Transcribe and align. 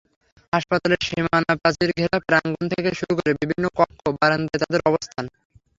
হাসপাতালের 0.53 1.01
সীমানাপ্রাচীর 1.07 1.89
ঘেরা 1.97 2.17
প্রাঙ্গণ 2.27 2.65
থেকে 2.73 2.89
শুরু 2.99 3.13
করে 3.17 3.31
বিভিন্ন 3.41 3.65
কক্ষ, 3.77 3.99
বারান্দায় 4.19 4.61
তাঁদের 4.61 4.81
অবস্থান। 4.85 5.25